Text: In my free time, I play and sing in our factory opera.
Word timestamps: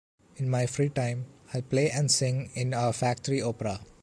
In 0.37 0.49
my 0.49 0.65
free 0.65 0.89
time, 0.89 1.27
I 1.53 1.61
play 1.61 1.91
and 1.91 2.09
sing 2.09 2.49
in 2.55 2.73
our 2.73 2.91
factory 2.91 3.39
opera. 3.39 3.81